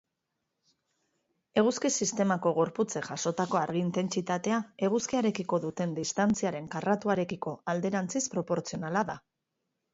[1.61, 9.23] Eguzki-sistemako gorputzek jasotako argi-intentsitatea, eguzkiarekiko duten distantziaren karratuarekiko alderantziz proportzionala da.